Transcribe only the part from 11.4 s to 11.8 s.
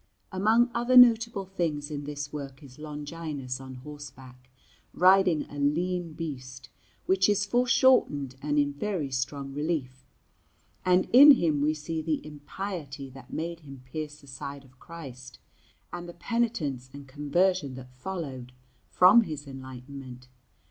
we